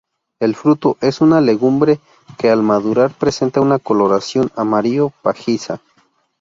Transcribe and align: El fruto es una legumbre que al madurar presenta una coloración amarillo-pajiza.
El 0.39 0.55
fruto 0.55 0.97
es 0.99 1.21
una 1.21 1.41
legumbre 1.41 1.99
que 2.39 2.49
al 2.49 2.63
madurar 2.63 3.11
presenta 3.11 3.61
una 3.61 3.77
coloración 3.77 4.49
amarillo-pajiza. 4.55 5.79